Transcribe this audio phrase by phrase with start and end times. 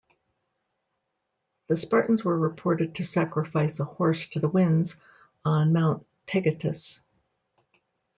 [1.67, 4.95] The Spartans were reported to sacrifice a horse to the winds
[5.45, 7.03] on Mount Taygetus.